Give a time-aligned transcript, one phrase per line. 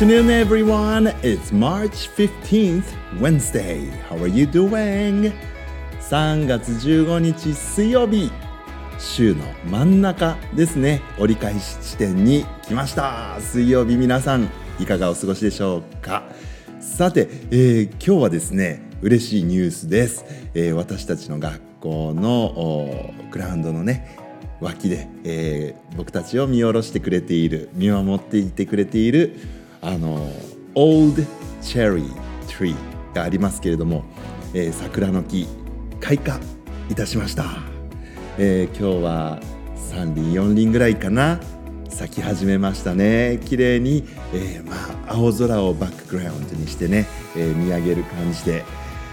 [0.00, 1.08] afternoon, everyone.
[1.24, 2.84] It's March 15th,
[3.20, 3.90] Wednesday.
[4.08, 5.32] How are you doing?
[6.00, 8.30] 3月15日水曜日。
[9.00, 11.02] 週の真ん中ですね。
[11.18, 13.40] 折り返し地点に来ました。
[13.40, 16.22] 水曜日皆さん、いかがお過ごしでしょうか？
[16.80, 20.24] さて、えー今日はですね、嬉しいニュースです。
[20.54, 24.16] えー私たちの学校のグラウンドのね、
[24.60, 30.30] 脇で、えー僕たちを見下ろしてくれている見守っていてくれているあの
[30.74, 31.24] Old
[31.62, 32.04] Cherry
[32.46, 32.74] Tree
[33.14, 34.04] がありますけれども、
[34.54, 35.46] えー桜の木
[36.00, 36.40] 開花
[36.90, 37.44] いたしました、
[38.38, 39.40] えー今日は
[39.92, 41.40] 3輪4輪ぐらいかな。
[41.88, 43.40] 咲き始めましたね。
[43.44, 44.76] 綺麗に、えーま
[45.08, 48.64] あ、青空をバックグラウンドにしてね、えー見上げる感じで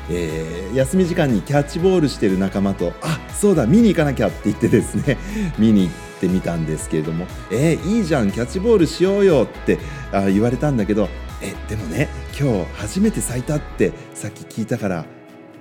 [0.09, 5.17] えー休み時間にキャッチボールしてる仲間とあそうだ見に行かなきゃって言ってですね
[5.58, 9.77] 見に行っってみたんですけれどもえーいいじゃんキャッチボールしようよって
[10.11, 11.09] あ言われたんだけど
[11.41, 12.08] えでもね
[12.39, 15.05] 今日初めて咲いたってさっき聞いたから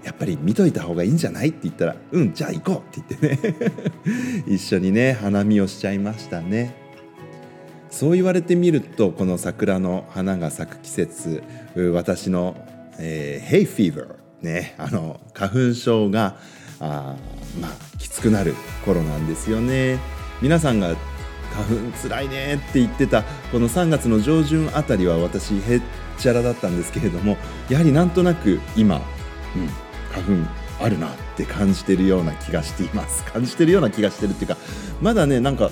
[0.03, 3.65] やっぱり見といた方がいいんじゃないって言ったらうんじゃあ行こうって言ってね
[4.47, 6.85] 一緒にね花見をしちゃいましたね。
[7.91, 11.45] そう言われてみるとこの桜の花が咲く季節
[11.93, 12.57] 私の、
[12.99, 16.37] えー、ヘイフィーバーねあの花粉症が
[16.81, 17.15] あ
[17.61, 20.01] まあきつくなる頃なんですよね
[20.45, 20.95] 皆さんが
[21.55, 25.83] 花粉つらいねって言ってたこの3月の上旬あたりは私へっ
[26.19, 27.39] ちゃらだったんですけれども
[27.71, 29.01] やはりなんとなく今、
[29.57, 29.69] うん、
[30.13, 33.25] 花粉あるなって感じてるような気がしています。
[33.33, 34.59] 感じてるような気がしてるっていうか
[35.01, 35.71] まだねなんか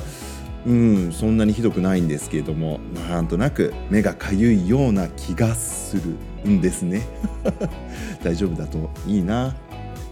[0.65, 7.07] うんそんなにひどくないんですけれどもなんとなく目がかゆいような気がするんですね。
[8.25, 9.55] 大丈夫だといいな。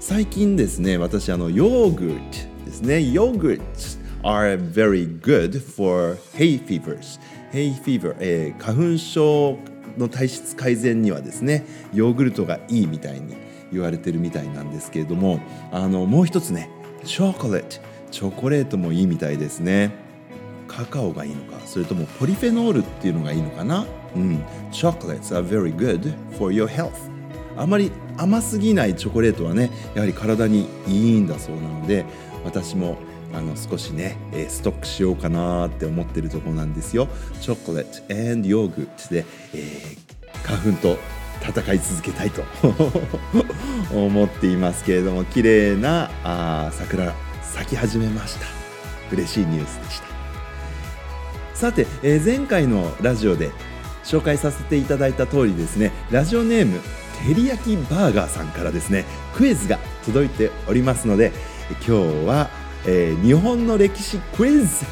[0.00, 3.10] 最近ですね私あのヨーグルトですね。
[3.10, 7.18] ヨーグルト are very good for hay fevers.
[7.52, 9.58] Hay fever、えー花粉症
[9.98, 13.34] の体質改善にはですねヨーグルトがいいみたいに
[13.72, 15.40] 言われてるみたいなんですけれども
[15.72, 16.70] あのもう一つね
[17.04, 17.76] チョコレート
[18.10, 19.90] チョコレートもいいみたいですね。
[20.68, 23.84] カカオがいいのかそれともポリフェノールっていうのがいいのかな？
[24.14, 24.44] うん。
[24.70, 26.92] チョコレート are very good for your health
[27.56, 32.04] あまり甘すぎないチョコレートはねやはり体にいいんだそうなので
[32.44, 32.96] 私も
[33.32, 37.08] あの少しね、えストックしようかなって思ってるところなんですよ。
[37.40, 39.24] チョコレート and ヨーグルトで、
[39.54, 40.10] えー
[40.42, 40.96] 花粉と
[41.46, 42.42] 戦い続けたいと
[43.94, 48.46] 思っていますけれども綺麗なあ桜咲き始めました。
[49.12, 50.06] 嬉しいニュースでした。
[51.54, 53.50] さて、えー前回のラジオで
[54.04, 56.80] 紹介させていただいた通りですねラジオネーム
[57.28, 59.04] てりやきバーガーさんからですね
[59.34, 61.32] クイズが届いておりますので
[61.86, 62.50] 今日は、
[62.86, 64.84] えー日本の歴史クイズ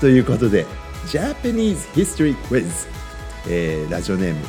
[0.00, 0.66] ということで
[1.06, 2.88] Japanese History Quiz、
[3.48, 4.40] えーラジオネーム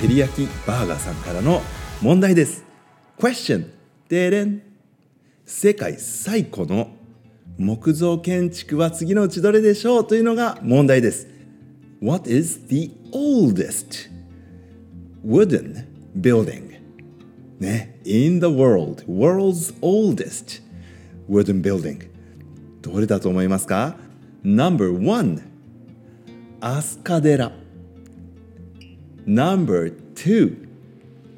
[0.00, 1.62] てりやきバーガーさんからの
[2.02, 2.64] 問題です
[3.18, 3.70] Question
[4.08, 4.62] でれん
[5.44, 6.90] 世界最古の
[7.58, 11.26] 木造建築は次のうちどれでしょうというのが問題です
[12.02, 14.10] What is the oldest
[15.24, 15.86] wooden
[16.20, 16.78] building
[17.58, 20.62] ね in the world world's oldest
[21.28, 22.15] wooden building
[22.86, 23.96] どれだと思いますか
[24.44, 25.42] ？Number one
[26.60, 27.50] 飛鳥寺。
[29.26, 30.68] Number two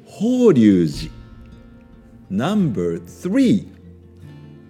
[0.05, 1.11] 法隆寺。
[2.31, 3.67] Number three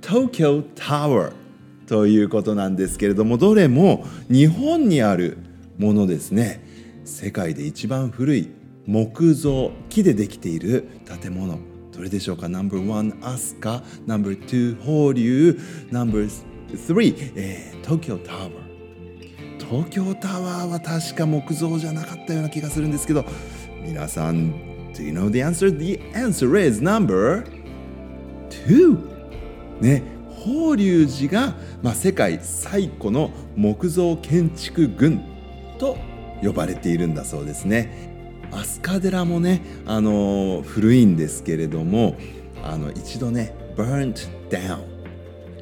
[0.01, 1.34] 東京タワー。
[1.85, 5.38] ということなんですけれどもどれも日本にある
[5.78, 6.63] ものですね。
[7.03, 8.50] 世界で一番古い
[8.85, 10.88] 木造木でできている
[11.22, 11.59] 建物。
[11.91, 13.81] どれでしょうか？No.1 飛鳥。
[14.07, 15.57] No.2 法隆。
[15.91, 16.49] No.3、
[17.35, 18.52] えー、東京タワー
[19.59, 23.25] 東京タワーは確か木造じゃなかったような気がするんですけど
[23.83, 24.51] 皆さん
[24.94, 25.69] Do you know the answer?
[25.69, 27.45] The answer is number
[28.50, 35.21] 2ね法隆寺が、まあ、世界最古の木造建築群
[35.77, 35.98] と
[36.42, 38.10] 呼ばれているんだそうですね。
[38.51, 42.16] 飛鳥寺もね、あのー古いんですけれども
[42.63, 44.80] あの一度ね burnt down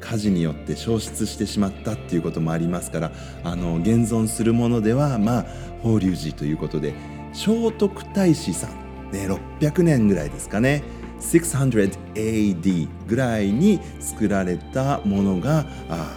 [0.00, 3.12] 火事によって消失してしまったっていうこともありますから
[3.44, 5.46] あの現存するものではまあ
[5.82, 6.94] 法隆寺ということで
[7.32, 9.28] 聖徳太子さん、ね、
[9.60, 10.82] 600年ぐらいですかね
[11.20, 16.10] 600AD ぐらいに作られたものがあ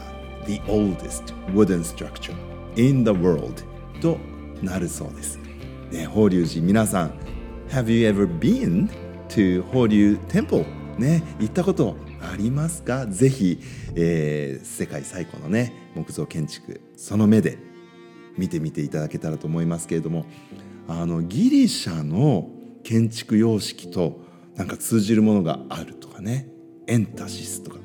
[0.46, 2.36] The oldest wooden structure
[2.76, 3.64] in the world
[4.02, 4.18] と
[4.62, 5.40] なるそうです、
[5.92, 7.14] ね、法隆寺皆さん
[7.70, 8.90] Have you ever been
[9.30, 10.66] to 法隆 Temple?
[10.98, 13.08] ね、行ったことありますか？
[13.08, 13.60] ぜひ、
[13.96, 17.58] えー世界最古のね木造建築その目で
[18.38, 20.26] 見てみていただけたらと思いますけれども
[20.88, 22.50] あのギリシャの
[22.84, 24.22] 建築様式と
[24.56, 26.48] なんか通じるものがあるとかね
[26.88, 27.78] エンタシスとか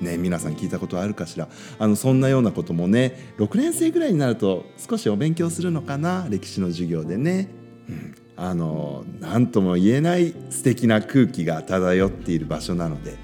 [0.00, 1.48] ね皆さん聞いたことあるかしら。
[1.78, 6.26] あのそんなようなこともね6年生ぐらいになると少しお勉強するのかな？
[6.28, 7.48] 歴史の授業でね、
[7.88, 13.16] うん、あの何とも言えない素敵な空気が漂っている場所なので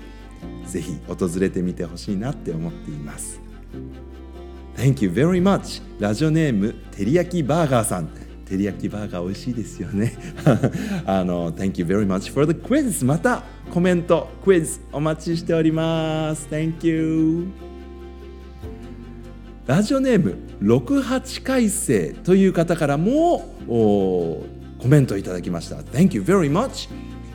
[0.67, 3.41] ぜひ訪れてみてほしいなって思っています。
[4.77, 5.83] Thank you very much.
[5.99, 8.09] ラジオネームてりやきバーガーさん。
[8.47, 10.17] てりやきバーガー美味しいですよね。
[11.07, 16.49] あの Thank you very much for the quiz またコメントクイズお待ちしております。
[16.51, 17.49] Thank you.
[19.67, 25.77] ラジオネーム68回生という方からもコメントいただきました。
[25.77, 26.89] Thank you very much.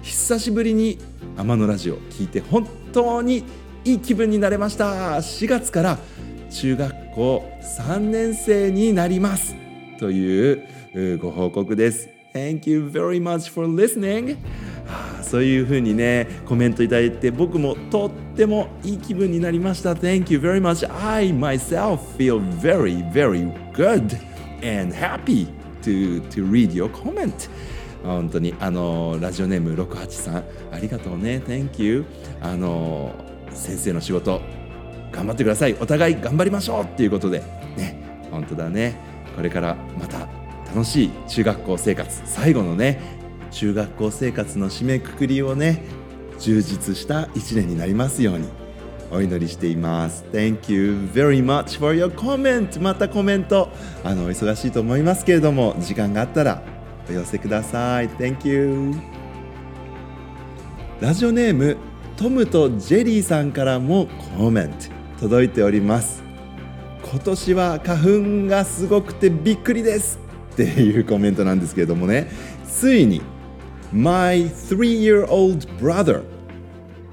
[0.06, 1.00] 久しぶりに
[1.36, 3.44] 天野ラジオ聞いて本当に
[3.84, 5.98] いい気分になれました4月から
[6.52, 7.44] 中学校
[7.80, 9.56] 3年生になります
[10.00, 14.38] というご報告です Thank you very much for listening
[15.24, 24.16] そういうふうにねコメントいただいて僕もとってもいい気分になりました Thank you very much I myself feel very very good
[24.62, 25.48] and happy
[25.82, 27.50] to, to read your comment
[28.06, 31.42] 本当にあのラジオネーム68さんありがとうね。
[31.46, 32.06] Thank you
[32.42, 33.14] あの
[33.52, 34.42] 先生の仕事
[35.12, 35.76] 頑張ってください。
[35.80, 37.40] お互い頑張りましょうっていうことで。
[37.78, 38.02] ね。
[38.32, 38.96] 本当だね。
[39.36, 40.28] これからまた
[40.68, 42.22] 楽しい中学校生活。
[42.26, 43.00] 最後のね
[43.52, 45.84] 中学校生活の締めくくりをね
[46.40, 48.48] 充実した1年になりますように。
[49.12, 50.26] お祈りしています。
[50.32, 53.70] Thank you very much for your comment またコメント。
[54.04, 56.62] あの忙しいと思いますけれども時間があったら
[57.10, 58.10] お寄せください。
[58.10, 58.94] Thank you.
[61.02, 61.78] ラジオネーム
[62.18, 64.08] トムとジェリーさんからも
[64.38, 64.70] コメン
[65.18, 66.24] ト届いております。
[67.04, 70.20] 今年は花粉がすごくてびっくりです
[70.54, 72.32] っていうコメントなんですけれどもね。
[72.66, 73.22] ついに
[73.92, 76.24] My three-year-old brother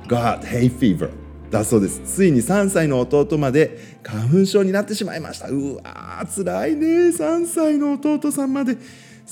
[0.09, 1.11] got hay fever
[1.51, 2.01] だそうです。
[2.05, 5.49] ついに3歳の弟まで花粉症になってしまいました。
[5.49, 6.87] うわーつらいね。
[6.87, 8.77] 3歳の弟さんまで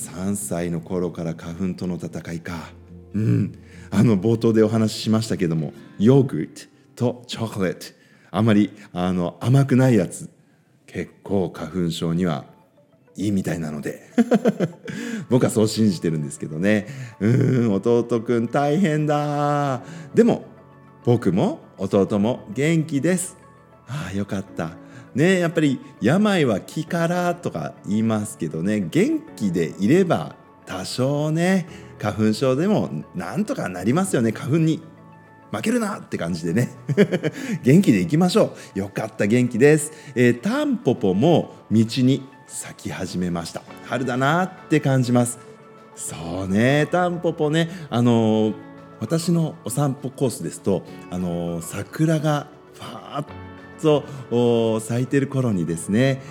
[0.01, 2.71] 3歳の頃から花粉との戦いか。
[3.13, 3.53] うん。
[3.91, 6.47] あの冒頭でお話ししましたけどもヨーグル
[6.95, 7.85] トとチョコレート。
[8.31, 10.29] あまりあの甘くないやつ。
[10.87, 12.45] 結構花粉症には
[13.15, 14.01] いいみたいなので。
[15.29, 16.87] 僕はそう信じてるんですけどね。
[17.19, 19.83] うん弟くん大変だ。
[20.15, 20.45] でも
[21.05, 23.37] 僕も弟も元気です。
[23.87, 24.71] ああよかった。
[25.15, 30.35] ねやっぱり病は気からとか言いますけどね元気でいれば
[30.65, 31.67] 多少ね
[31.99, 34.81] 花粉症でもなんとかなりますよね花粉に。
[35.51, 36.69] 負けるなって感じでね。
[37.61, 38.79] 元気でいきましょう。
[38.79, 43.61] よかった元気です、えー、タンポポも道に咲き始めました。
[43.85, 45.39] 春だなって感じます。
[45.95, 48.53] そうねタンポポねあのー、
[49.01, 53.25] 私のお散歩コースですとあのー、桜がファーッ
[53.81, 56.21] と咲いてる頃にですね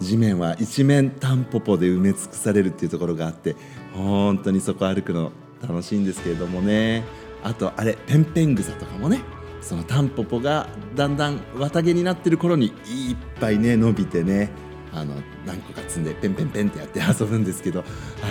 [0.00, 3.56] 地面は一面タンポポで埋め尽くされるっていうところがあって
[3.94, 7.04] 本当にそこ歩くの楽しいんですけれどもね。
[7.42, 9.20] あとあれペンペン草とかもね
[9.62, 14.50] そのタンポポがだんだん綿毛になってる頃にいっぱいね伸びてね
[14.92, 15.14] あの
[15.46, 17.84] 何個か積んでペンペンペンってやって遊ぶんですけど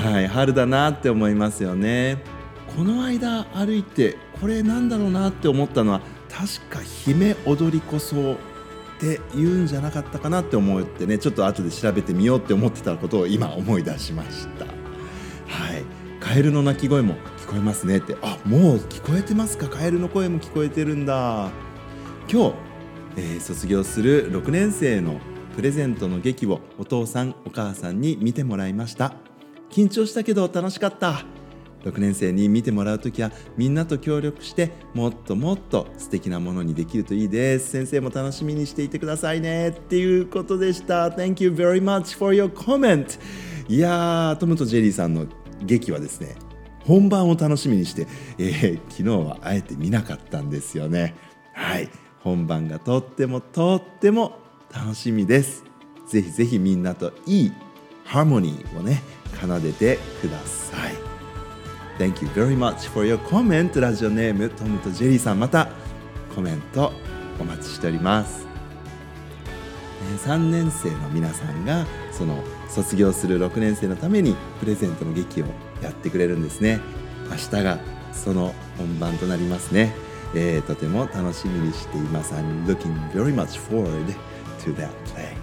[0.03, 2.17] はい春だなって思いますよね。
[2.75, 8.37] この間歩いてこれなんだろうなって思ったのは確か姫踊りこそ
[8.99, 14.65] って言うんじゃなかったかなって思ってねちょっと後で調べてみようって思ってたことを今思い出しました。
[14.65, 14.71] は
[15.77, 15.85] い。
[16.19, 18.17] カエルの鳴き声も聞こえますねって。
[18.21, 19.69] あもう聞こえてますか？
[19.69, 21.49] カエルの声も聞こえてるんだ。
[22.29, 22.53] 今日、
[23.15, 25.21] えー、卒業する6年生の
[25.55, 29.13] プレゼントの劇をお父さんお母さんに見てもらいました。
[29.71, 31.23] 緊張したけど楽しかった。
[31.83, 37.69] 6年生に見てもらう時はみんなと協力してもっともっと素敵なものにできるといいです。
[37.69, 39.69] 先生も楽しみにしていてくださいね。
[39.69, 41.09] っていうことでした。
[41.09, 43.19] Thank you very much for your comment.
[43.67, 45.27] いやートムとジェリーさんの
[45.63, 46.35] 劇はですね
[46.85, 48.07] 本番を楽しみにして、
[48.37, 51.15] えー、昨日はあえて見なかったんですよね。
[51.53, 51.89] はい。
[52.21, 54.39] 本番がとってもとっても
[54.73, 55.63] 楽しみです。
[56.07, 57.53] ぜひぜひみんなといい
[58.03, 59.03] ハーモニーをね
[59.39, 61.08] 奏でてください。
[61.99, 65.67] Thank you very much for your comment ラジオネームトムとジェリーさんまた
[66.33, 66.93] コメント
[67.37, 68.47] お待ちしております
[70.25, 75.45] 3年生の皆さんがその卒業する6年生のためにプレゼントの劇を
[75.83, 76.79] やってくれるんですね
[77.31, 77.79] 明日が
[78.13, 79.93] その本番となりますね、
[80.33, 84.05] えー、とても楽しみにしています I'm looking very much forward
[84.59, 85.35] to that play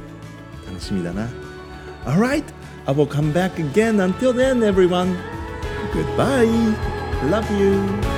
[0.66, 1.28] 楽しみだな
[2.06, 2.44] Alright
[2.88, 3.98] I will come back again.
[3.98, 5.18] Until then, everyone,
[5.96, 6.44] goodbye.
[7.24, 8.15] Love you.